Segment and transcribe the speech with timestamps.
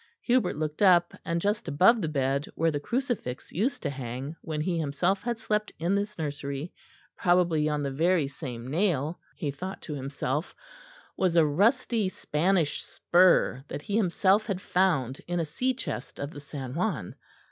[0.23, 4.59] Hubert looked up, and just above the bed, where the crucifix used to hang when
[4.59, 6.73] he himself had slept in this nursery,
[7.15, 10.55] probably on the very same nail, he thought to himself,
[11.15, 16.31] was a rusty Spanish spur that he himself had found in a sea chest of
[16.31, 17.13] the San Juan.